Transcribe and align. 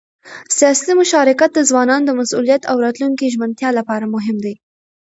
سیاسي 0.57 0.91
مشارکت 1.01 1.49
د 1.53 1.59
ځوانانو 1.69 2.05
د 2.07 2.11
مسؤلیت 2.19 2.61
او 2.71 2.75
راتلونکي 2.85 3.23
د 3.25 3.31
ژمنتیا 3.35 3.69
لپاره 3.79 4.05
مهم 4.15 4.37
دی 4.45 4.53